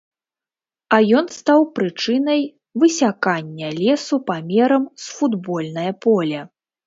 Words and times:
А 0.95 0.97
ён 1.19 1.25
стаў 1.39 1.61
прычынай 1.77 2.41
высякання 2.83 3.69
лесу 3.83 4.15
памерам 4.29 4.87
з 5.03 5.15
футбольнае 5.19 5.91
поле. 6.07 6.41